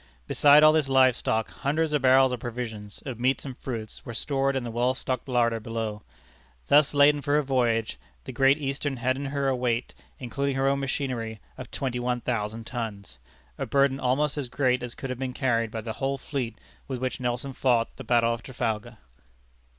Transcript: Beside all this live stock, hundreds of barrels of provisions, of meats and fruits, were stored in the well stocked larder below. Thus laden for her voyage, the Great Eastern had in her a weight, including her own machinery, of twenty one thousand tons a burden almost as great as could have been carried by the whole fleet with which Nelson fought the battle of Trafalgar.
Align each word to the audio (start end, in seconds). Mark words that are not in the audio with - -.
Beside 0.25 0.63
all 0.63 0.73
this 0.73 0.89
live 0.89 1.15
stock, 1.15 1.51
hundreds 1.51 1.93
of 1.93 2.01
barrels 2.01 2.31
of 2.31 2.39
provisions, 2.39 3.03
of 3.05 3.19
meats 3.19 3.45
and 3.45 3.55
fruits, 3.59 4.03
were 4.03 4.15
stored 4.15 4.55
in 4.55 4.63
the 4.63 4.71
well 4.71 4.95
stocked 4.95 5.29
larder 5.29 5.59
below. 5.59 6.01
Thus 6.69 6.95
laden 6.95 7.21
for 7.21 7.35
her 7.35 7.43
voyage, 7.43 7.99
the 8.23 8.31
Great 8.31 8.57
Eastern 8.57 8.97
had 8.97 9.15
in 9.15 9.25
her 9.25 9.47
a 9.47 9.55
weight, 9.55 9.93
including 10.17 10.55
her 10.55 10.67
own 10.67 10.79
machinery, 10.79 11.39
of 11.55 11.69
twenty 11.69 11.99
one 11.99 12.19
thousand 12.19 12.65
tons 12.65 13.19
a 13.59 13.67
burden 13.67 13.99
almost 13.99 14.39
as 14.39 14.49
great 14.49 14.81
as 14.81 14.95
could 14.95 15.11
have 15.11 15.19
been 15.19 15.33
carried 15.33 15.69
by 15.69 15.81
the 15.81 15.93
whole 15.93 16.17
fleet 16.17 16.57
with 16.87 16.97
which 16.99 17.19
Nelson 17.19 17.53
fought 17.53 17.97
the 17.97 18.03
battle 18.03 18.33
of 18.33 18.41
Trafalgar. 18.41 18.97